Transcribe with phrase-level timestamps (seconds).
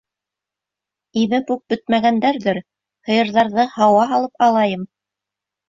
[1.23, 2.61] Имеп үк бөтмәгәндәрҙер,
[3.11, 4.91] һыйырҙарҙы һауа һалып алайым.